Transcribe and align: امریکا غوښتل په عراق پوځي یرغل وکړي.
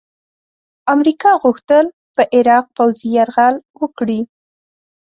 امریکا 0.93 1.31
غوښتل 1.43 1.85
په 2.15 2.21
عراق 2.35 2.65
پوځي 2.75 3.07
یرغل 3.17 3.55
وکړي. 3.81 4.19